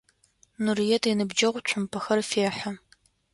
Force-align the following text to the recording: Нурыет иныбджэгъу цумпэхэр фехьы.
Нурыет 0.63 1.03
иныбджэгъу 1.11 1.65
цумпэхэр 1.69 2.19
фехьы. 2.29 2.71